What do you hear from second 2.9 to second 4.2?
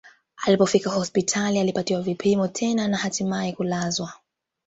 hatimae kulazwa